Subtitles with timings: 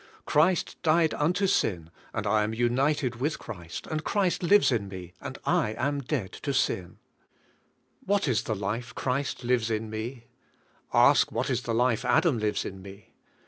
[0.25, 5.13] Christ died unto sin, and I am united with Christ, and Christ lives in me
[5.21, 5.87] and DEAD n nil C/IRIST 119 I
[6.19, 6.97] am dead to sin."
[8.07, 10.23] What is the life Christ lives in me?
[10.91, 13.13] Ask what is the life Adam lives in me?